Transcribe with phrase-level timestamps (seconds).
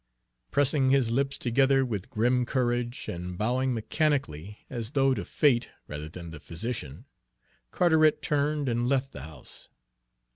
[0.49, 6.09] Pressing his lips together with grim courage, and bowing mechanically, as though to Fate rather
[6.09, 7.05] than the physician,
[7.69, 9.69] Carteret turned and left the house.